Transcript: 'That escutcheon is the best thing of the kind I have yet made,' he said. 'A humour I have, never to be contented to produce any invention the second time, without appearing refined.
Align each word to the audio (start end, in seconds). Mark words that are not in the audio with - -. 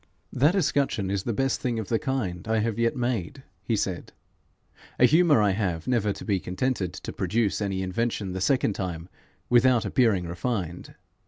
'That 0.33 0.55
escutcheon 0.55 1.11
is 1.11 1.21
the 1.25 1.31
best 1.31 1.61
thing 1.61 1.77
of 1.77 1.87
the 1.87 1.99
kind 1.99 2.47
I 2.47 2.57
have 2.57 2.79
yet 2.79 2.95
made,' 2.95 3.43
he 3.61 3.75
said. 3.75 4.13
'A 4.99 5.05
humour 5.05 5.43
I 5.43 5.51
have, 5.51 5.85
never 5.87 6.11
to 6.11 6.25
be 6.25 6.39
contented 6.39 6.91
to 6.93 7.13
produce 7.13 7.61
any 7.61 7.83
invention 7.83 8.31
the 8.31 8.41
second 8.41 8.73
time, 8.73 9.09
without 9.47 9.85
appearing 9.85 10.25
refined. 10.25 10.95